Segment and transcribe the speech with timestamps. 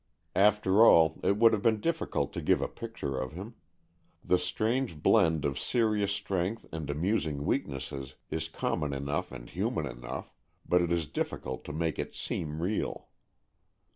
[0.35, 3.53] After all, it would have been difficult to give a picture of him;
[4.25, 10.33] the strange blend of serious strength and amusing weaknesses is common enough and human enough;
[10.67, 13.09] but it is difficult to make it seem real.